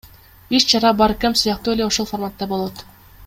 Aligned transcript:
Иш 0.55 0.63
чара 0.69 0.91
Баркэмп 1.01 1.35
сыяктуу 1.41 1.73
эле 1.75 1.83
ошол 1.89 2.09
фарматта 2.13 2.51
болот. 2.55 2.85